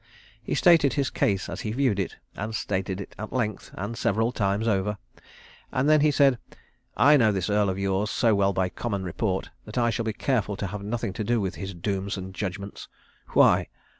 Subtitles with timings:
[0.41, 4.31] He stated his case as he viewed it, and stated it at length, and several
[4.31, 4.97] times over.
[5.71, 6.39] And then he said,
[6.97, 10.13] "I know this Earl of yours so well by common report that I shall be
[10.13, 12.87] careful to have nothing to do with his dooms and judgments.
[13.33, 13.67] Why!"